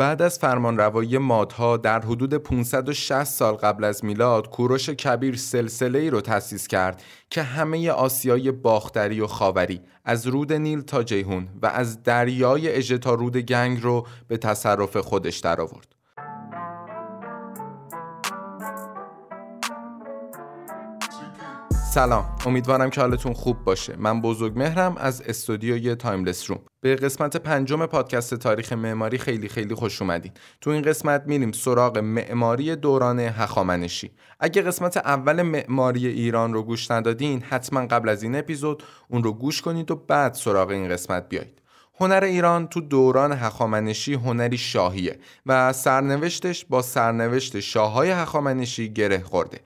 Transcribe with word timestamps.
بعد 0.00 0.22
از 0.22 0.38
فرمانروایی 0.38 1.18
مادها 1.18 1.76
در 1.76 2.00
حدود 2.00 2.34
560 2.34 3.24
سال 3.24 3.54
قبل 3.54 3.84
از 3.84 4.04
میلاد 4.04 4.50
کوروش 4.50 4.90
کبیر 4.90 5.36
سلسله 5.36 5.98
ای 5.98 6.10
رو 6.10 6.20
تأسیس 6.20 6.66
کرد 6.66 7.02
که 7.30 7.42
همه 7.42 7.90
آسیای 7.90 8.50
باختری 8.50 9.20
و 9.20 9.26
خاوری 9.26 9.80
از 10.04 10.26
رود 10.26 10.52
نیل 10.52 10.80
تا 10.80 11.02
جیحون 11.02 11.48
و 11.62 11.66
از 11.66 12.02
دریای 12.02 12.76
اژه 12.76 12.98
تا 12.98 13.14
رود 13.14 13.36
گنگ 13.36 13.82
رو 13.82 14.06
به 14.28 14.36
تصرف 14.36 14.96
خودش 14.96 15.38
درآورد. 15.38 15.99
سلام. 21.94 22.24
امیدوارم 22.46 22.90
که 22.90 23.00
حالتون 23.00 23.32
خوب 23.32 23.64
باشه. 23.64 23.96
من 23.98 24.20
بزرگ 24.20 24.58
مهرم 24.58 24.96
از 24.96 25.22
استودیوی 25.22 25.94
Timeless 25.94 26.50
Room 26.50 26.60
به 26.80 26.96
قسمت 26.96 27.36
پنجم 27.36 27.86
پادکست 27.86 28.34
تاریخ 28.34 28.72
معماری 28.72 29.18
خیلی 29.18 29.48
خیلی 29.48 29.74
خوش 29.74 30.02
اومدین. 30.02 30.32
تو 30.60 30.70
این 30.70 30.82
قسمت 30.82 31.22
میریم 31.26 31.52
سراغ 31.52 31.98
معماری 31.98 32.76
دوران 32.76 33.20
هخامنشی. 33.20 34.10
اگه 34.40 34.62
قسمت 34.62 34.96
اول 34.96 35.42
معماری 35.42 36.06
ایران 36.06 36.52
رو 36.52 36.62
گوش 36.62 36.90
ندادین 36.90 37.42
حتما 37.42 37.86
قبل 37.86 38.08
از 38.08 38.22
این 38.22 38.36
اپیزود 38.36 38.82
اون 39.08 39.24
رو 39.24 39.32
گوش 39.32 39.62
کنید 39.62 39.90
و 39.90 39.96
بعد 39.96 40.34
سراغ 40.34 40.68
این 40.68 40.88
قسمت 40.88 41.28
بیایید. 41.28 41.62
هنر 42.00 42.24
ایران 42.24 42.66
تو 42.66 42.80
دوران 42.80 43.32
هخامنشی 43.32 44.14
هنری 44.14 44.58
شاهیه 44.58 45.18
و 45.46 45.72
سرنوشتش 45.72 46.64
با 46.64 46.82
سرنوشت 46.82 47.60
شاههای 47.60 48.10
هخامنشی 48.10 48.92
گره 48.92 49.22
خورده. 49.22 49.60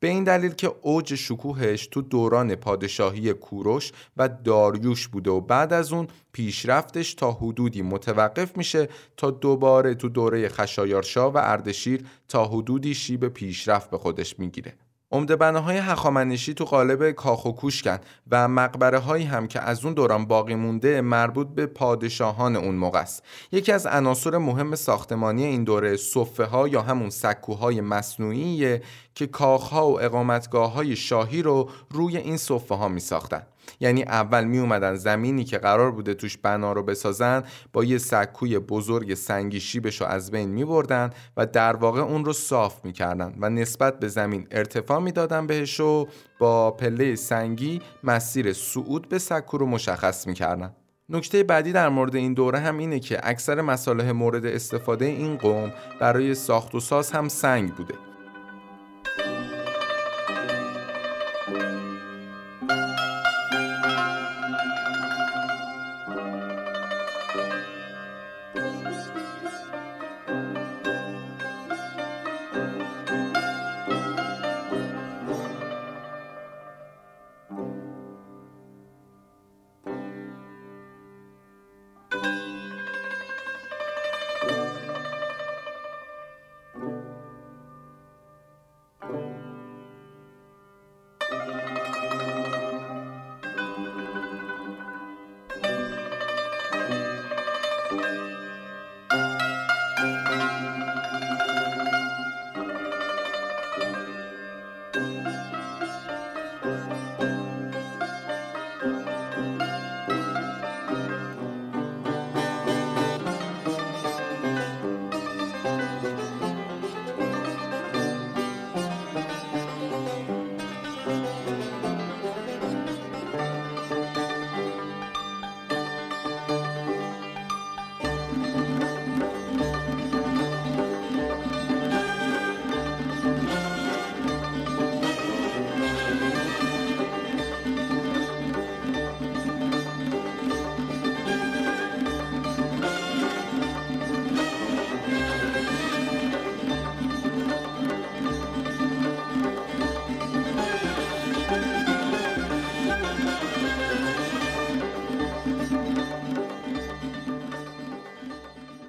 به 0.00 0.08
این 0.08 0.24
دلیل 0.24 0.52
که 0.52 0.74
اوج 0.82 1.14
شکوهش 1.14 1.86
تو 1.86 2.02
دوران 2.02 2.54
پادشاهی 2.54 3.32
کوروش 3.32 3.92
و 4.16 4.28
داریوش 4.28 5.08
بوده 5.08 5.30
و 5.30 5.40
بعد 5.40 5.72
از 5.72 5.92
اون 5.92 6.08
پیشرفتش 6.32 7.14
تا 7.14 7.32
حدودی 7.32 7.82
متوقف 7.82 8.56
میشه 8.56 8.88
تا 9.16 9.30
دوباره 9.30 9.94
تو 9.94 10.08
دوره 10.08 10.48
خشایارشا 10.48 11.30
و 11.30 11.36
اردشیر 11.36 12.06
تا 12.28 12.44
حدودی 12.44 12.94
شیب 12.94 13.28
پیشرفت 13.28 13.90
به 13.90 13.98
خودش 13.98 14.38
می‌گیره. 14.38 14.74
عمده 15.12 15.36
بناهای 15.36 15.76
هخامنشی 15.76 16.54
تو 16.54 16.64
قالب 16.64 17.10
کاخ 17.10 17.44
و 17.44 17.52
کوشکن 17.52 17.98
و 18.30 18.48
مقبره 18.48 18.98
هایی 18.98 19.24
هم 19.24 19.48
که 19.48 19.60
از 19.60 19.84
اون 19.84 19.94
دوران 19.94 20.26
باقی 20.26 20.54
مونده 20.54 21.00
مربوط 21.00 21.48
به 21.48 21.66
پادشاهان 21.66 22.56
اون 22.56 22.74
موقع 22.74 23.00
است 23.00 23.22
یکی 23.52 23.72
از 23.72 23.86
عناصر 23.86 24.38
مهم 24.38 24.74
ساختمانی 24.74 25.44
این 25.44 25.64
دوره 25.64 25.96
صفه 25.96 26.44
ها 26.44 26.68
یا 26.68 26.82
همون 26.82 27.10
سکوهای 27.10 27.80
مصنوعیه 27.80 28.82
که 29.14 29.26
کاخها 29.26 29.90
و 29.90 30.00
اقامتگاه 30.02 30.72
های 30.72 30.96
شاهی 30.96 31.42
رو 31.42 31.70
روی 31.90 32.16
این 32.16 32.36
صفه 32.36 32.74
ها 32.74 32.88
می 32.88 33.00
ساختن. 33.00 33.42
یعنی 33.80 34.02
اول 34.02 34.44
می 34.44 34.58
اومدن 34.58 34.94
زمینی 34.94 35.44
که 35.44 35.58
قرار 35.58 35.90
بوده 35.90 36.14
توش 36.14 36.38
بنا 36.38 36.72
رو 36.72 36.82
بسازن 36.82 37.42
با 37.72 37.84
یه 37.84 37.98
سکوی 37.98 38.58
بزرگ 38.58 39.14
سنگی 39.14 39.60
شیبش 39.60 40.00
رو 40.00 40.06
از 40.06 40.30
بین 40.30 40.48
می 40.48 40.64
بردن 40.64 41.10
و 41.36 41.46
در 41.46 41.76
واقع 41.76 42.00
اون 42.00 42.24
رو 42.24 42.32
صاف 42.32 42.84
می 42.84 42.92
کردن 42.92 43.34
و 43.40 43.50
نسبت 43.50 43.98
به 43.98 44.08
زمین 44.08 44.46
ارتفاع 44.50 45.00
می 45.00 45.12
دادن 45.12 45.46
بهش 45.46 45.80
و 45.80 46.06
با 46.38 46.70
پله 46.70 47.16
سنگی 47.16 47.80
مسیر 48.04 48.52
صعود 48.52 49.08
به 49.08 49.18
سکو 49.18 49.58
رو 49.58 49.66
مشخص 49.66 50.26
می 50.26 50.34
کردن. 50.34 50.74
نکته 51.08 51.42
بعدی 51.42 51.72
در 51.72 51.88
مورد 51.88 52.16
این 52.16 52.34
دوره 52.34 52.58
هم 52.58 52.78
اینه 52.78 53.00
که 53.00 53.20
اکثر 53.22 53.60
مصالح 53.60 54.10
مورد 54.10 54.46
استفاده 54.46 55.04
این 55.04 55.36
قوم 55.36 55.72
برای 56.00 56.34
ساخت 56.34 56.74
و 56.74 56.80
ساز 56.80 57.10
هم 57.12 57.28
سنگ 57.28 57.74
بوده 57.74 57.94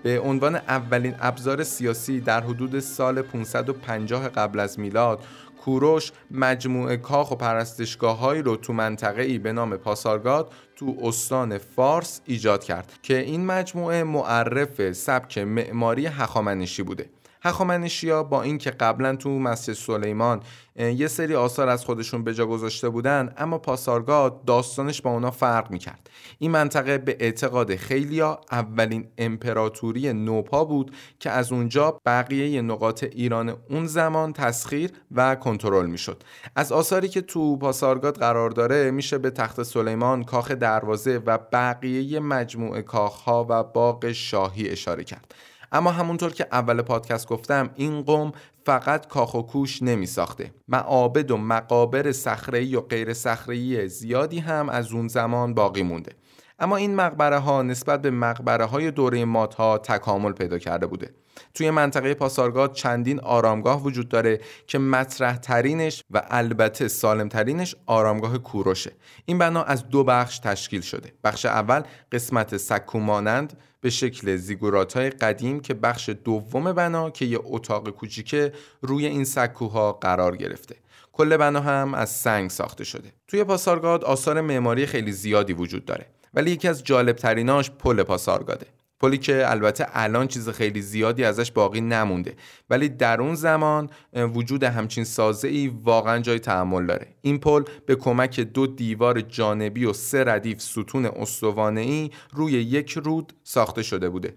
به 0.10 0.20
عنوان 0.20 0.56
اولین 0.56 1.16
ابزار 1.20 1.64
سیاسی 1.64 2.22
در 2.22 2.42
حدود 2.42 2.80
سال 2.80 3.22
550 3.22 4.30
قبل 4.30 4.60
از 4.60 4.80
میلاد 4.80 5.24
کوروش 5.62 6.12
مجموعه 6.32 6.98
کاخ 6.98 7.32
و 7.32 7.36
پرستشگاه 7.36 8.42
رو 8.42 8.56
تو 8.56 8.74
منطقه 8.74 9.22
ای 9.22 9.38
به 9.38 9.54
نام 9.54 9.78
پاسارگاد 9.78 10.52
تو 10.76 10.98
استان 11.02 11.58
فارس 11.58 12.22
ایجاد 12.26 12.64
کرد 12.64 12.94
که 13.04 13.18
این 13.18 13.46
مجموعه 13.46 14.04
معرف 14.04 14.92
سبک 14.92 15.38
معماری 15.38 16.06
هخامنشی 16.06 16.84
بوده. 16.84 17.10
هخامنشیا 17.42 18.24
با 18.24 18.42
اینکه 18.42 18.72
قبلا 18.72 19.16
تو 19.16 19.30
مسجد 19.30 19.74
سلیمان 19.74 20.40
یه 20.76 21.08
سری 21.08 21.36
آثار 21.36 21.70
از 21.70 21.86
خودشون 21.86 22.24
به 22.24 22.34
جا 22.34 22.46
گذاشته 22.46 22.90
بودن 22.90 23.34
اما 23.38 23.58
پاسارگاد 23.58 24.46
داستانش 24.46 25.02
با 25.02 25.12
اونا 25.12 25.32
فرق 25.32 25.72
می‌کرد. 25.72 26.10
این 26.40 26.52
منطقه 26.52 26.98
به 26.98 27.18
اعتقاد 27.20 27.76
خیلیا 27.76 28.42
اولین 28.52 29.08
امپراتوری 29.18 30.14
نوپا 30.14 30.66
بود 30.66 30.96
که 31.20 31.30
از 31.30 31.52
اونجا 31.52 32.02
بقیه 32.06 32.62
نقاط 32.62 33.04
ایران 33.04 33.56
اون 33.70 33.86
زمان 33.86 34.34
تسخیر 34.34 34.92
و 35.12 35.36
کنترل 35.36 35.86
می‌شد. 35.86 36.24
از 36.56 36.72
آثاری 36.72 37.08
که 37.08 37.22
تو 37.22 37.58
پاسارگاد 37.58 38.18
قرار 38.18 38.50
داره 38.50 38.92
میشه 38.92 39.18
به 39.18 39.30
تخت 39.30 39.64
سلیمان 39.64 40.24
کاخ 40.24 40.52
دروازه 40.52 41.22
و 41.26 41.38
بقیه 41.38 42.20
مجموعه 42.20 42.82
کاخها 42.82 43.46
و 43.50 43.64
باغ 43.64 44.12
شاهی 44.12 44.70
اشاره 44.70 45.04
کرد. 45.04 45.36
اما 45.72 45.92
همونطور 45.92 46.34
که 46.34 46.48
اول 46.52 46.82
پادکست 46.82 47.28
گفتم 47.28 47.70
این 47.76 48.02
قوم 48.02 48.32
فقط 48.66 49.08
کاخ 49.08 49.34
و 49.34 49.42
کوش 49.42 49.82
نمی 49.84 50.06
ساخته 50.06 50.52
معابد 50.68 51.32
و 51.32 51.38
مقابر 51.38 52.12
صخره‌ای 52.12 52.76
و 52.76 52.82
غیر 52.82 53.14
صخره‌ای 53.14 53.88
زیادی 53.88 54.40
هم 54.40 54.70
از 54.70 54.92
اون 54.92 55.08
زمان 55.08 55.54
باقی 55.54 55.84
مونده. 55.84 56.12
اما 56.60 56.76
این 56.76 56.96
مقبره 56.96 57.38
ها 57.38 57.62
نسبت 57.62 58.02
به 58.02 58.12
مقبره 58.12 58.66
های 58.66 58.92
دوره 58.92 59.26
مات 59.26 59.56
ها 59.56 59.78
تکامل 59.78 60.32
پیدا 60.32 60.58
کرده 60.58 60.88
بوده. 60.88 61.10
توی 61.54 61.72
منطقه 61.72 62.14
پاسارگاد 62.14 62.74
چندین 62.74 63.20
آرامگاه 63.20 63.84
وجود 63.84 64.10
داره 64.10 64.40
که 64.68 64.80
مطرح 64.80 65.38
ترینش 65.38 66.04
و 66.12 66.22
البته 66.30 66.88
سالم 66.88 67.30
ترینش 67.30 67.76
آرامگاه 67.86 68.38
کوروشه. 68.38 68.92
این 69.26 69.38
بنا 69.38 69.64
از 69.64 69.90
دو 69.90 70.04
بخش 70.04 70.40
تشکیل 70.40 70.82
شده. 70.82 71.14
بخش 71.24 71.46
اول 71.46 71.82
قسمت 72.12 72.58
سکو 72.58 73.00
مانند 73.00 73.58
به 73.82 73.90
شکل 73.90 74.36
زیگورات 74.36 74.98
های 74.98 75.10
قدیم 75.10 75.60
که 75.60 75.74
بخش 75.74 76.10
دوم 76.10 76.74
بنا 76.74 77.10
که 77.10 77.26
یه 77.26 77.40
اتاق 77.44 77.90
کوچیکه 77.90 78.54
روی 78.82 79.06
این 79.06 79.24
سکوها 79.24 79.92
قرار 79.92 80.38
گرفته. 80.38 80.76
کل 81.12 81.38
بنا 81.38 81.62
هم 81.62 81.94
از 81.94 82.10
سنگ 82.10 82.50
ساخته 82.50 82.84
شده. 82.84 83.14
توی 83.28 83.44
پاسارگاد 83.44 84.04
آثار 84.04 84.42
معماری 84.42 84.86
خیلی 84.86 85.12
زیادی 85.12 85.54
وجود 85.54 85.86
داره 85.86 86.06
ولی 86.34 86.52
یکی 86.52 86.68
از 86.68 86.84
جالب 86.84 87.16
تریناش 87.16 87.72
پل 87.72 88.04
پاسارگاده. 88.04 88.68
پلی 89.00 89.18
که 89.18 89.52
البته 89.52 89.86
الان 89.94 90.28
چیز 90.28 90.50
خیلی 90.50 90.82
زیادی 90.82 91.24
ازش 91.24 91.52
باقی 91.52 91.82
نمونده. 91.82 92.36
ولی 92.70 92.90
در 92.90 93.22
اون 93.22 93.36
زمان 93.36 93.90
وجود 94.14 94.64
همچین 94.64 95.04
سازه 95.04 95.48
ای 95.48 95.68
واقعا 95.84 96.20
جای 96.20 96.40
تحمل 96.40 96.86
داره. 96.86 97.08
این 97.22 97.38
پل 97.38 97.64
به 97.86 97.96
کمک 97.96 98.40
دو 98.40 98.68
دیوار 98.68 99.22
جانبی 99.22 99.86
و 99.86 99.94
سه 99.94 100.24
ردیف 100.24 100.62
ستون 100.62 101.06
استوانه 101.06 101.82
ای 101.82 102.12
روی 102.34 102.52
یک 102.52 102.92
رود 102.92 103.34
ساخته 103.44 103.84
شده 103.84 104.10
بوده. 104.10 104.34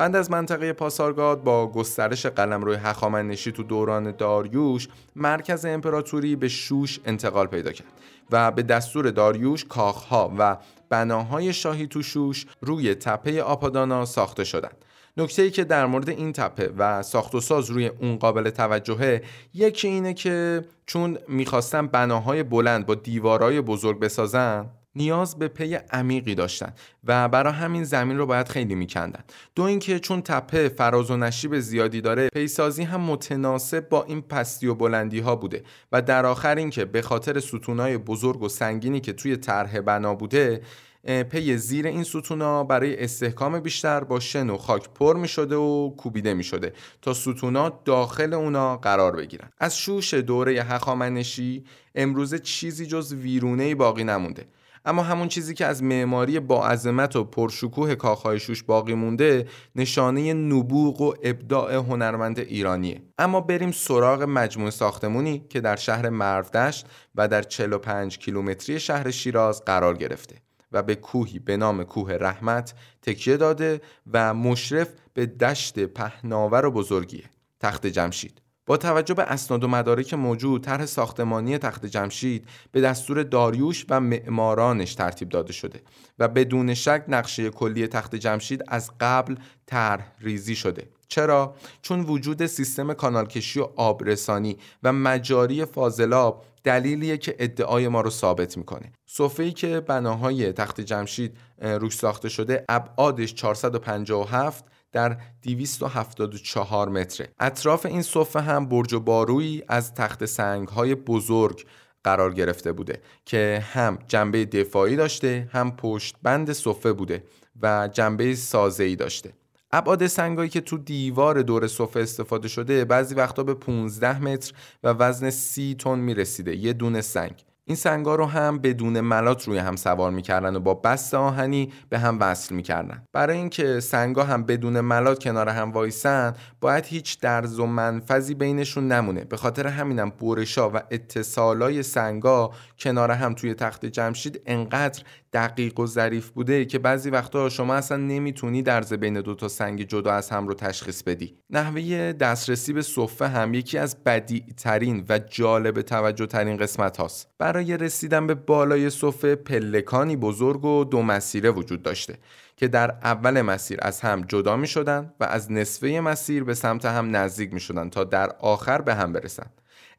بند 0.00 0.16
از 0.16 0.30
منطقه 0.30 0.72
پاسارگاد 0.72 1.42
با 1.42 1.66
گسترش 1.72 2.26
قلمرو 2.26 2.74
هخامنشی 2.74 3.52
تو 3.52 3.62
دوران 3.62 4.16
داریوش 4.16 4.88
مرکز 5.16 5.64
امپراتوری 5.64 6.36
به 6.36 6.48
شوش 6.48 7.00
انتقال 7.04 7.46
پیدا 7.46 7.72
کرد 7.72 7.92
و 8.30 8.50
به 8.50 8.62
دستور 8.62 9.10
داریوش 9.10 9.64
کاخها 9.64 10.32
و 10.38 10.56
بناهای 10.88 11.52
شاهی 11.52 11.86
تو 11.86 12.02
شوش 12.02 12.46
روی 12.60 12.94
تپه 12.94 13.42
آپادانا 13.42 14.04
ساخته 14.04 14.44
شدند. 14.44 14.84
نکته 15.16 15.42
ای 15.42 15.50
که 15.50 15.64
در 15.64 15.86
مورد 15.86 16.08
این 16.08 16.32
تپه 16.32 16.72
و 16.78 17.02
ساخت 17.02 17.34
و 17.34 17.40
ساز 17.40 17.70
روی 17.70 17.86
اون 17.86 18.16
قابل 18.16 18.50
توجهه 18.50 19.22
یکی 19.54 19.88
اینه 19.88 20.14
که 20.14 20.64
چون 20.86 21.18
می‌خواستن 21.28 21.86
بناهای 21.86 22.42
بلند 22.42 22.86
با 22.86 22.94
دیوارای 22.94 23.60
بزرگ 23.60 24.00
بسازن 24.00 24.66
نیاز 24.94 25.38
به 25.38 25.48
پی 25.48 25.74
عمیقی 25.74 26.34
داشتن 26.34 26.72
و 27.04 27.28
برای 27.28 27.52
همین 27.52 27.84
زمین 27.84 28.18
رو 28.18 28.26
باید 28.26 28.48
خیلی 28.48 28.74
میکندن. 28.74 29.24
دو 29.54 29.62
اینکه 29.62 29.98
چون 29.98 30.22
تپه 30.22 30.68
فراز 30.68 31.10
و 31.10 31.16
نشیب 31.16 31.58
زیادی 31.58 32.00
داره 32.00 32.28
پیسازی 32.28 32.82
هم 32.82 33.00
متناسب 33.00 33.88
با 33.88 34.04
این 34.04 34.22
پستی 34.22 34.66
و 34.66 34.74
بلندی 34.74 35.20
ها 35.20 35.36
بوده 35.36 35.62
و 35.92 36.02
در 36.02 36.26
آخر 36.26 36.54
اینکه 36.54 36.84
به 36.84 37.02
خاطر 37.02 37.40
ستونای 37.40 37.98
بزرگ 37.98 38.42
و 38.42 38.48
سنگینی 38.48 39.00
که 39.00 39.12
توی 39.12 39.36
طرح 39.36 39.80
بنا 39.80 40.14
بوده 40.14 40.62
پی 41.04 41.56
زیر 41.56 41.86
این 41.86 42.04
ستونا 42.04 42.64
برای 42.64 43.04
استحکام 43.04 43.60
بیشتر 43.60 44.04
با 44.04 44.20
شن 44.20 44.50
و 44.50 44.56
خاک 44.56 44.88
پر 44.94 45.16
می 45.16 45.28
شده 45.28 45.56
و 45.56 45.90
کوبیده 45.96 46.34
می 46.34 46.44
شده 46.44 46.72
تا 47.02 47.14
ستونا 47.14 47.68
داخل 47.84 48.34
اونا 48.34 48.76
قرار 48.76 49.16
بگیرن. 49.16 49.48
از 49.58 49.78
شوش 49.78 50.14
دوره 50.14 50.62
هخامنشی 50.62 51.64
امروزه 51.94 52.38
چیزی 52.38 52.86
جز 52.86 53.12
ویرونه 53.12 53.74
باقی 53.74 54.04
نمونده. 54.04 54.46
اما 54.84 55.02
همون 55.02 55.28
چیزی 55.28 55.54
که 55.54 55.66
از 55.66 55.82
معماری 55.82 56.40
با 56.40 56.66
عظمت 56.66 57.16
و 57.16 57.24
پرشکوه 57.24 57.94
کاخهای 57.94 58.40
شوش 58.40 58.62
باقی 58.62 58.94
مونده 58.94 59.46
نشانه 59.76 60.34
نبوغ 60.34 61.00
و 61.00 61.14
ابداع 61.22 61.74
هنرمند 61.74 62.38
ایرانیه. 62.38 63.02
اما 63.18 63.40
بریم 63.40 63.70
سراغ 63.70 64.22
مجموعه 64.22 64.70
ساختمونی 64.70 65.44
که 65.48 65.60
در 65.60 65.76
شهر 65.76 66.08
مرودشت 66.08 66.86
و 67.14 67.28
در 67.28 67.42
45 67.42 68.18
کیلومتری 68.18 68.80
شهر 68.80 69.10
شیراز 69.10 69.64
قرار 69.64 69.96
گرفته 69.96 70.36
و 70.72 70.82
به 70.82 70.94
کوهی 70.94 71.38
به 71.38 71.56
نام 71.56 71.84
کوه 71.84 72.12
رحمت 72.12 72.74
تکیه 73.02 73.36
داده 73.36 73.80
و 74.12 74.34
مشرف 74.34 74.88
به 75.14 75.26
دشت 75.26 75.78
پهناور 75.78 76.66
و 76.66 76.70
بزرگیه 76.70 77.24
تخت 77.60 77.86
جمشید. 77.86 78.40
با 78.66 78.76
توجه 78.76 79.14
به 79.14 79.22
اسناد 79.22 79.64
و 79.64 79.68
مدارک 79.68 80.14
موجود 80.14 80.64
طرح 80.64 80.86
ساختمانی 80.86 81.58
تخت 81.58 81.86
جمشید 81.86 82.48
به 82.72 82.80
دستور 82.80 83.22
داریوش 83.22 83.86
و 83.88 84.00
معمارانش 84.00 84.94
ترتیب 84.94 85.28
داده 85.28 85.52
شده 85.52 85.80
و 86.18 86.28
بدون 86.28 86.74
شک 86.74 87.04
نقشه 87.08 87.50
کلی 87.50 87.86
تخت 87.86 88.14
جمشید 88.14 88.64
از 88.68 88.90
قبل 89.00 89.34
طرح 89.66 90.12
ریزی 90.20 90.56
شده. 90.56 90.88
چرا؟ 91.08 91.54
چون 91.82 92.00
وجود 92.00 92.46
سیستم 92.46 92.92
کانالکشی 92.92 93.60
و 93.60 93.68
آبرسانی 93.76 94.56
و 94.82 94.92
مجاری 94.92 95.64
فاضلاب 95.64 96.44
دلیلیه 96.64 97.16
که 97.16 97.36
ادعای 97.38 97.88
ما 97.88 98.00
رو 98.00 98.10
ثابت 98.10 98.56
می‌کنه. 98.56 98.92
صفحه‌ای 99.06 99.52
که 99.52 99.80
بناهای 99.80 100.52
تخت 100.52 100.80
جمشید 100.80 101.36
روش 101.62 101.96
ساخته 101.96 102.28
شده 102.28 102.64
ابعادش 102.68 103.34
457 103.34 104.64
در 104.92 105.16
274 105.42 106.88
متره. 106.88 107.28
اطراف 107.40 107.86
این 107.86 108.02
صفحه 108.02 108.42
هم 108.42 108.68
برج 108.68 108.92
و 108.92 109.00
بارویی 109.00 109.62
از 109.68 109.94
تخت 109.94 110.24
سنگ 110.24 110.68
های 110.68 110.94
بزرگ 110.94 111.66
قرار 112.04 112.34
گرفته 112.34 112.72
بوده 112.72 113.00
که 113.24 113.64
هم 113.72 113.98
جنبه 114.08 114.44
دفاعی 114.44 114.96
داشته 114.96 115.48
هم 115.52 115.76
پشت 115.76 116.16
بند 116.22 116.52
صفحه 116.52 116.92
بوده 116.92 117.24
و 117.62 117.88
جنبه 117.92 118.34
سازه‌ای 118.34 118.96
داشته. 118.96 119.32
ابعاد 119.72 120.06
سنگایی 120.06 120.50
که 120.50 120.60
تو 120.60 120.78
دیوار 120.78 121.42
دور 121.42 121.66
صفحه 121.66 122.02
استفاده 122.02 122.48
شده 122.48 122.84
بعضی 122.84 123.14
وقتا 123.14 123.42
به 123.42 123.54
15 123.54 124.22
متر 124.22 124.52
و 124.82 124.88
وزن 124.88 125.30
30 125.30 125.74
تن 125.74 125.98
می‌رسیده 125.98 126.56
یه 126.56 126.72
دونه 126.72 127.00
سنگ. 127.00 127.44
این 127.70 127.76
سنگا 127.76 128.14
رو 128.14 128.26
هم 128.26 128.58
بدون 128.58 129.00
ملات 129.00 129.48
روی 129.48 129.58
هم 129.58 129.76
سوار 129.76 130.10
می‌کردن 130.10 130.56
و 130.56 130.60
با 130.60 130.74
بست 130.74 131.14
آهنی 131.14 131.72
به 131.88 131.98
هم 131.98 132.18
وصل 132.20 132.54
می‌کردن. 132.54 133.02
برای 133.12 133.36
اینکه 133.36 133.80
سنگا 133.80 134.24
هم 134.24 134.42
بدون 134.42 134.80
ملات 134.80 135.22
کنار 135.22 135.48
هم 135.48 135.72
وایسن 135.72 136.34
باید 136.60 136.86
هیچ 136.86 137.20
درز 137.20 137.58
و 137.58 137.66
منفذی 137.66 138.34
بینشون 138.34 138.92
نمونه. 138.92 139.24
به 139.24 139.36
خاطر 139.36 139.66
همینم 139.66 140.12
بورشا 140.18 140.70
و 140.70 140.76
اتصالای 140.90 141.82
سنگا 141.82 142.50
کنار 142.78 143.10
هم 143.10 143.34
توی 143.34 143.54
تخت 143.54 143.86
جمشید 143.86 144.40
انقدر 144.46 145.02
دقیق 145.32 145.80
و 145.80 145.86
ظریف 145.86 146.30
بوده 146.30 146.64
که 146.64 146.78
بعضی 146.78 147.10
وقتا 147.10 147.48
شما 147.48 147.74
اصلا 147.74 147.96
نمی‌تونی 147.96 148.62
درز 148.62 148.92
بین 148.92 149.20
دو 149.20 149.34
تا 149.34 149.48
سنگ 149.48 149.82
جدا 149.82 150.12
از 150.12 150.30
هم 150.30 150.48
رو 150.48 150.54
تشخیص 150.54 151.02
بدی. 151.02 151.34
نحوه 151.50 152.12
دسترسی 152.12 152.72
به 152.72 152.82
صفه 152.82 153.28
هم 153.28 153.54
یکی 153.54 153.78
از 153.78 154.04
بدی 154.04 154.44
ترین 154.56 155.04
و 155.08 155.18
جالب 155.18 155.82
توجه 155.82 156.26
ترین 156.26 156.56
قسمت 156.56 156.96
هاست 156.96 157.28
برای 157.38 157.59
رسیدن 157.60 158.26
به 158.26 158.34
بالای 158.34 158.90
صفه 158.90 159.34
پلکانی 159.34 160.16
بزرگ 160.16 160.64
و 160.64 160.84
دو 160.84 161.02
مسیره 161.02 161.50
وجود 161.50 161.82
داشته 161.82 162.18
که 162.56 162.68
در 162.68 162.90
اول 162.90 163.42
مسیر 163.42 163.78
از 163.82 164.00
هم 164.00 164.22
جدا 164.22 164.56
می 164.56 164.66
شدن 164.66 165.12
و 165.20 165.24
از 165.24 165.52
نصفه 165.52 166.00
مسیر 166.00 166.44
به 166.44 166.54
سمت 166.54 166.84
هم 166.84 167.16
نزدیک 167.16 167.54
می 167.54 167.60
شدن 167.60 167.90
تا 167.90 168.04
در 168.04 168.30
آخر 168.40 168.82
به 168.82 168.94
هم 168.94 169.12
برسن. 169.12 169.46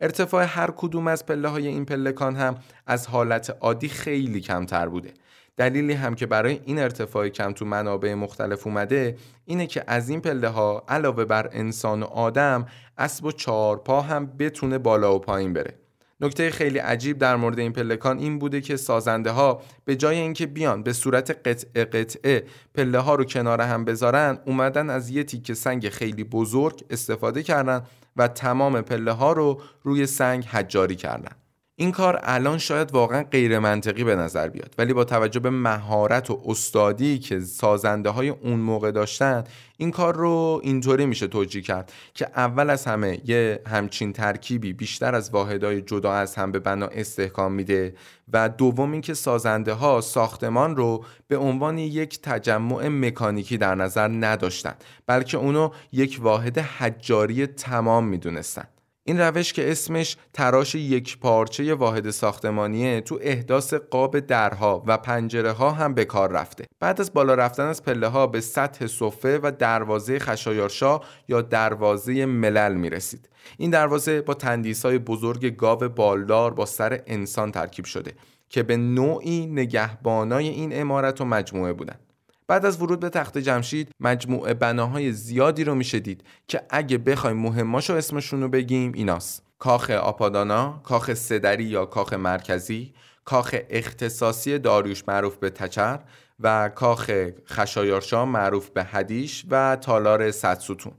ارتفاع 0.02 0.44
هر 0.44 0.72
کدوم 0.78 1.08
از 1.08 1.26
پله 1.26 1.48
های 1.48 1.68
این 1.68 1.86
پلکان 1.86 2.36
هم 2.36 2.56
از 2.88 3.08
حالت 3.08 3.58
عادی 3.62 3.90
خیلی 3.90 4.42
کمتر 4.42 4.90
بوده. 4.90 5.14
دلیلی 5.58 5.94
هم 5.94 6.16
که 6.16 6.26
برای 6.26 6.60
این 6.66 6.80
ارتفاع 6.80 7.30
کم 7.30 7.52
تو 7.52 7.66
منابع 7.66 8.14
مختلف 8.14 8.68
اومده 8.68 9.18
اینه 9.46 9.68
که 9.68 9.84
از 9.88 10.10
این 10.10 10.22
پله 10.22 10.48
ها 10.48 10.84
علاوه 10.88 11.26
بر 11.26 11.50
انسان 11.52 12.04
و 12.04 12.06
آدم 12.06 12.66
اسب 12.98 13.26
و 13.26 13.32
چهارپا 13.32 14.02
هم 14.02 14.26
بتونه 14.26 14.78
بالا 14.78 15.16
و 15.16 15.20
پایین 15.20 15.54
بره. 15.54 15.81
نکته 16.22 16.52
خیلی 16.52 16.80
عجیب 16.80 17.18
در 17.18 17.36
مورد 17.36 17.60
این 17.60 17.74
پلکان 17.74 18.18
این 18.18 18.40
بوده 18.40 18.62
که 18.62 18.78
سازنده 18.78 19.32
ها 19.32 19.62
به 19.86 19.96
جای 19.96 20.18
اینکه 20.18 20.46
بیان 20.48 20.84
به 20.84 20.94
صورت 20.94 21.48
قطعه 21.48 21.86
قطعه 21.86 22.44
پله 22.74 23.00
ها 23.00 23.16
رو 23.16 23.24
کنار 23.24 23.62
هم 23.62 23.86
بذارن 23.86 24.38
اومدن 24.46 24.90
از 24.90 25.10
یه 25.10 25.24
تیکه 25.24 25.54
سنگ 25.54 25.90
خیلی 25.90 26.24
بزرگ 26.24 26.84
استفاده 26.90 27.44
کردن 27.44 27.84
و 28.18 28.28
تمام 28.28 28.82
پله 28.82 29.12
ها 29.12 29.32
رو 29.32 29.62
روی 29.84 30.06
سنگ 30.06 30.46
حجاری 30.46 30.96
کردن. 30.96 31.41
این 31.82 31.92
کار 31.92 32.20
الان 32.24 32.58
شاید 32.58 32.92
واقعا 32.92 33.24
غیر 33.24 33.60
منطقی 33.60 34.04
به 34.04 34.16
نظر 34.16 34.48
بیاد. 34.50 34.76
ولی 34.78 34.94
با 34.94 35.04
توجه 35.04 35.40
به 35.40 35.50
مهارت 35.50 36.30
و 36.30 36.42
استادی 36.46 37.20
که 37.20 37.40
سازنده 37.40 38.10
های 38.10 38.30
اون 38.30 38.60
موقع 38.60 38.92
داشتن 38.92 39.44
این 39.78 39.92
کار 39.92 40.16
رو 40.16 40.62
اینطوری 40.64 41.06
میشه 41.06 41.28
توجیه 41.28 41.62
کرد 41.62 41.92
که 42.14 42.28
اول 42.36 42.70
از 42.70 42.86
همه 42.86 43.22
یه 43.26 43.60
همچین 43.68 44.14
ترکیبی 44.14 44.74
بیشتر 44.74 45.16
از 45.16 45.30
واحدهای 45.30 45.82
جدا 45.82 46.14
از 46.14 46.36
هم 46.36 46.52
به 46.52 46.60
بنا 46.60 46.88
استحکام 46.88 47.52
میده 47.52 47.96
و 48.34 48.50
دوم 48.50 48.92
اینکه 48.92 49.14
سازنده 49.14 49.74
ها 49.74 50.02
ساختمان 50.02 50.76
رو 50.76 51.06
به 51.28 51.38
عنوان 51.38 51.78
یک 51.78 52.22
تجمع 52.22 52.88
مکانیکی 52.88 53.58
در 53.58 53.76
نظر 53.76 54.08
نداشتن 54.08 54.74
بلکه 55.08 55.38
اونو 55.38 55.70
یک 55.92 56.20
واحد 56.22 56.58
حجاری 56.58 57.48
تمام 57.48 58.08
می‌دونستن. 58.08 58.68
این 59.04 59.20
روش 59.20 59.54
که 59.54 59.72
اسمش 59.72 60.18
تراش 60.34 60.76
یک 60.76 61.20
پارچه 61.20 61.74
واحد 61.74 62.10
ساختمانیه 62.10 63.02
تو 63.02 63.20
احداث 63.22 63.74
قاب 63.74 64.20
درها 64.20 64.84
و 64.88 64.98
پنجره 64.98 65.52
ها 65.52 65.72
هم 65.72 65.94
به 65.94 66.06
کار 66.06 66.32
رفته. 66.32 66.66
بعد 66.80 67.02
از 67.02 67.14
بالا 67.14 67.34
رفتن 67.34 67.66
از 67.66 67.84
پله 67.84 68.08
ها 68.08 68.28
به 68.28 68.42
سطح 68.42 68.88
صفه 68.88 69.40
و 69.44 69.52
دروازه 69.60 70.20
خشایارشا 70.20 71.00
یا 71.28 71.42
دروازه 71.42 72.26
ملل 72.26 72.76
می 72.76 72.90
رسید 72.90 73.30
این 73.58 73.72
دروازه 73.72 74.22
با 74.22 74.34
تندیس 74.34 74.86
های 74.86 74.98
بزرگ 74.98 75.56
گاو 75.56 75.80
بالدار 75.80 76.54
با 76.54 76.66
سر 76.66 77.02
انسان 77.08 77.52
ترکیب 77.52 77.86
شده 77.86 78.14
که 78.50 78.64
به 78.64 78.78
نوعی 78.78 79.46
نگهبانای 79.46 80.48
این 80.48 80.82
امارت 80.82 81.22
و 81.22 81.26
مجموعه 81.26 81.74
بودند 81.74 82.11
بعد 82.52 82.66
از 82.66 82.82
ورود 82.82 83.00
به 83.00 83.10
تخت 83.10 83.38
جمشید 83.38 83.92
مجموعه 84.00 84.54
بناهای 84.54 85.12
زیادی 85.12 85.64
رو 85.64 85.76
میشه 85.76 86.00
دید 86.00 86.24
که 86.48 86.62
اگه 86.70 86.98
بخوایم 86.98 87.38
مهماشو 87.38 87.94
اسمشون 87.94 88.42
رو 88.42 88.50
بگیم 88.50 88.92
ایناست. 88.96 89.44
کاخ 89.60 89.90
آپادانا، 89.90 90.82
کاخ 90.84 91.14
سدری 91.14 91.64
یا 91.64 91.86
کاخ 91.86 92.14
مرکزی، 92.14 92.94
کاخ 93.26 93.56
اختصاصی 93.70 94.60
داریوش 94.60 95.04
معروف 95.08 95.38
به 95.38 95.50
تچر 95.50 96.00
و 96.40 96.70
کاخ 96.70 97.12
خشایارشا 97.48 98.26
معروف 98.26 98.70
به 98.70 98.84
هدیش 98.84 99.46
و 99.50 99.76
تالار 99.82 100.32
صد 100.32 100.60
ستون 100.60 100.94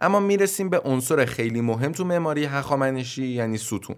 اما 0.00 0.20
می‌رسیم 0.20 0.70
به 0.70 0.80
عنصر 0.84 1.24
خیلی 1.24 1.60
مهم 1.60 1.92
تو 1.92 2.04
معماری 2.04 2.44
هخامنشی 2.44 3.26
یعنی 3.26 3.58
ستون. 3.58 3.96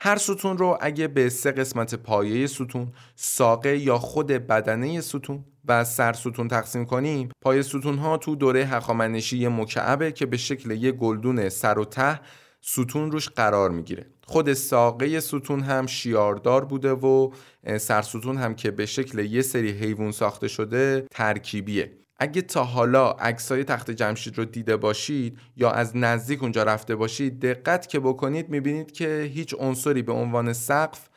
هر 0.00 0.16
ستون 0.16 0.58
رو 0.58 0.78
اگه 0.80 1.08
به 1.08 1.28
سه 1.28 1.52
قسمت 1.52 1.94
پایه 1.94 2.46
ستون، 2.46 2.92
ساقه 3.16 3.78
یا 3.78 3.98
خود 3.98 4.26
بدنه 4.26 5.00
ستون 5.00 5.44
و 5.68 5.84
سر 5.84 6.12
ستون 6.12 6.48
تقسیم 6.48 6.84
کنیم 6.84 7.28
پای 7.40 7.62
ستون 7.62 7.98
ها 7.98 8.16
تو 8.16 8.36
دوره 8.36 8.64
هخامنشی 8.64 9.48
مکعبه 9.48 10.12
که 10.12 10.26
به 10.26 10.36
شکل 10.36 10.70
یه 10.70 10.92
گلدون 10.92 11.48
سر 11.48 11.78
و 11.78 11.84
ته 11.84 12.20
ستون 12.60 13.12
روش 13.12 13.28
قرار 13.28 13.70
می‌گیره. 13.70 14.06
خود 14.26 14.52
ساقه 14.52 15.20
ستون 15.20 15.60
هم 15.60 15.86
شیاردار 15.86 16.64
بوده 16.64 16.92
و 16.92 17.30
سرستون 17.78 18.36
هم 18.36 18.54
که 18.54 18.70
به 18.70 18.86
شکل 18.86 19.18
یه 19.18 19.42
سری 19.42 19.70
حیوان 19.70 20.12
ساخته 20.12 20.48
شده 20.48 21.06
ترکیبیه. 21.10 21.92
اگه 22.18 22.42
تا 22.42 22.64
حالا 22.64 23.10
عکسای 23.10 23.64
تخت 23.64 23.90
جمشید 23.90 24.38
رو 24.38 24.44
دیده 24.44 24.76
باشید 24.76 25.38
یا 25.56 25.70
از 25.70 25.96
نزدیک 25.96 26.42
اونجا 26.42 26.62
رفته 26.62 26.96
باشید 26.96 27.40
دقت 27.40 27.88
که 27.88 28.00
بکنید 28.00 28.48
می‌بینید 28.48 28.92
که 28.92 29.30
هیچ 29.34 29.54
عنصری 29.58 30.02
به 30.02 30.12
عنوان 30.12 30.52
سقف 30.52 31.08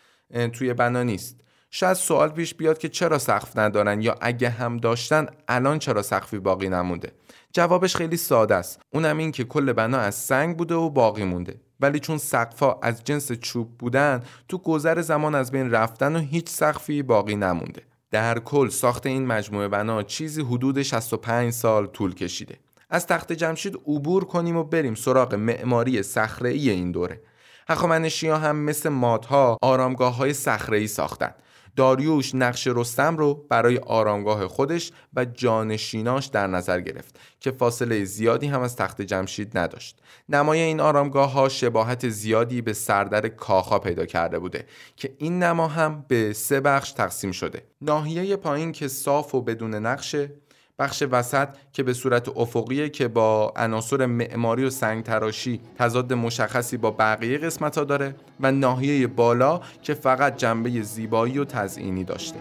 توی 0.54 0.74
بنا 0.74 1.04
نیست. 1.04 1.45
شاید 1.78 1.94
سوال 1.94 2.30
پیش 2.30 2.54
بیاد 2.54 2.78
که 2.78 2.90
چرا 2.90 3.20
سقف 3.20 3.58
ندارن 3.58 4.02
یا 4.02 4.16
اگه 4.22 4.50
هم 4.50 4.78
داشتن 4.78 5.28
الان 5.48 5.80
چرا 5.80 6.02
سقفی 6.02 6.40
باقی 6.40 6.70
نمونده؟ 6.70 7.12
جوابش 7.54 7.96
خیلی 7.96 8.18
ساده 8.18 8.56
است. 8.56 8.82
اونم 8.94 9.18
این 9.18 9.32
که 9.32 9.44
کل 9.44 9.74
بنا 9.74 9.98
از 9.98 10.16
سنگ 10.16 10.58
بوده 10.58 10.76
و 10.76 10.90
باقی 10.90 11.24
مونده. 11.24 11.62
ولی 11.80 12.00
چون 12.00 12.18
سقفا 12.18 12.76
از 12.82 13.04
جنس 13.04 13.32
چوب 13.32 13.78
بودن 13.78 14.24
تو 14.48 14.58
گذر 14.58 15.02
زمان 15.02 15.36
از 15.36 15.52
بین 15.52 15.72
رفتن 15.72 16.16
و 16.16 16.20
هیچ 16.20 16.50
سقفی 16.50 17.04
باقی 17.04 17.36
نمونده. 17.36 17.82
در 18.12 18.40
کل 18.40 18.70
ساخت 18.70 19.06
این 19.06 19.26
مجموعه 19.26 19.68
بنا 19.68 20.04
چیزی 20.04 20.42
حدود 20.42 20.82
65 20.82 21.54
سال 21.54 21.88
طول 21.88 22.14
کشیده. 22.14 22.56
از 22.90 23.08
تخت 23.08 23.34
جمشید 23.34 23.76
عبور 23.76 24.26
کنیم 24.26 24.58
و 24.58 24.64
بریم 24.64 24.96
سراغ 24.96 25.36
معماری 25.36 26.04
صخره‌ای 26.04 26.70
این 26.70 26.92
دوره. 26.92 27.22
هخامنشی‌ها 27.68 28.38
هم 28.38 28.56
مثل 28.56 28.90
مادها 28.90 29.58
آرامگاه 29.62 30.16
های 30.16 30.34
صخره‌ای 30.34 30.88
ساختند 30.88 31.36
داریوش 31.76 32.36
نقش 32.36 32.68
رستم 32.68 33.18
رو 33.18 33.46
برای 33.50 33.78
آرامگاه 33.78 34.48
خودش 34.48 34.92
و 35.14 35.26
جانشیناش 35.26 36.26
در 36.26 36.48
نظر 36.48 36.82
گرفت 36.82 37.20
که 37.40 37.52
فاصله 37.52 38.04
زیادی 38.04 38.48
هم 38.48 38.62
از 38.62 38.76
تخت 38.76 39.02
جمشید 39.02 39.58
نداشت. 39.58 40.00
نمای 40.30 40.60
این 40.60 40.80
آرامگاه 40.80 41.32
ها 41.32 41.50
شباهت 41.50 42.10
زیادی 42.10 42.62
به 42.62 42.74
سردر 42.74 43.28
کاخا 43.28 43.80
پیدا 43.80 44.06
کرده 44.06 44.40
بوده 44.40 44.66
که 44.96 45.16
این 45.18 45.44
نما 45.44 45.68
هم 45.68 46.06
به 46.08 46.34
سه 46.34 46.60
بخش 46.60 46.92
تقسیم 46.92 47.32
شده. 47.32 47.64
ناحیه 47.82 48.36
پایین 48.36 48.72
که 48.72 48.88
صاف 48.88 49.36
و 49.36 49.42
بدون 49.42 49.76
نقشه 49.76 50.32
بخش 50.80 51.04
وسط 51.12 51.48
که 51.74 51.84
به 51.84 51.94
صورت 51.94 52.38
افقیه 52.38 52.90
که 52.90 53.08
با 53.08 53.54
عناصر 53.56 54.06
معماری 54.06 54.66
و 54.66 54.70
سنگ 54.70 55.04
تراشی 55.04 55.62
تضاد 55.78 56.14
مشخصی 56.14 56.78
با 56.78 56.92
بقیه 56.92 57.38
قسمت 57.38 57.78
ها 57.78 57.84
داره 57.84 58.16
و 58.40 58.52
ناحیه 58.52 59.08
بالا 59.08 59.62
که 59.82 59.94
فقط 59.94 60.38
جنبه 60.38 60.82
زیبایی 60.82 61.40
و 61.40 61.46
تزئینی 61.46 62.04
داشته. 62.04 62.40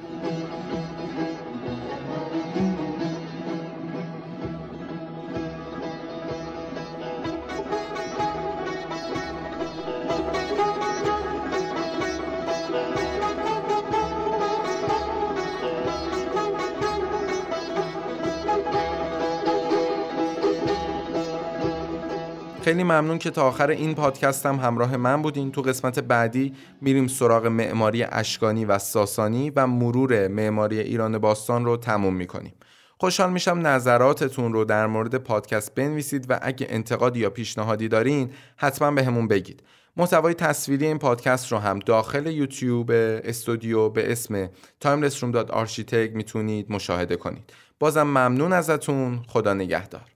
خیلی 22.64 22.84
ممنون 22.84 23.18
که 23.18 23.30
تا 23.30 23.42
آخر 23.42 23.70
این 23.70 23.94
پادکست 23.94 24.46
هم 24.46 24.56
همراه 24.56 24.96
من 24.96 25.22
بودین. 25.22 25.52
تو 25.52 25.62
قسمت 25.62 25.98
بعدی 25.98 26.54
میریم 26.80 27.06
سراغ 27.06 27.46
معماری 27.46 28.02
اشکانی 28.02 28.64
و 28.64 28.78
ساسانی 28.78 29.50
و 29.50 29.66
مرور 29.66 30.28
معماری 30.28 30.80
ایران 30.80 31.18
باستان 31.18 31.64
رو 31.64 31.76
تموم 31.76 32.14
می‌کنیم. 32.14 32.54
خوشحال 33.00 33.32
میشم 33.32 33.66
نظراتتون 33.66 34.52
رو 34.52 34.64
در 34.64 34.86
مورد 34.86 35.14
پادکست 35.14 35.74
بنویسید 35.74 36.26
و 36.28 36.38
اگه 36.42 36.66
انتقادی 36.70 37.20
یا 37.20 37.30
پیشنهادی 37.30 37.88
دارین 37.88 38.30
حتما 38.56 38.90
به 38.90 39.04
همون 39.04 39.28
بگید. 39.28 39.62
محتوای 39.96 40.34
تصویری 40.34 40.86
این 40.86 40.98
پادکست 40.98 41.52
رو 41.52 41.58
هم 41.58 41.78
داخل 41.78 42.26
یوتیوب 42.26 42.90
استودیو 43.24 43.88
به 43.88 44.12
اسم 44.12 44.46
timelessroom.architect 44.84 46.14
می‌تونید 46.14 46.66
مشاهده 46.72 47.16
کنید. 47.16 47.52
بازم 47.78 48.02
ممنون 48.02 48.52
ازتون. 48.52 49.22
خدا 49.28 49.54
نگهدار. 49.54 50.13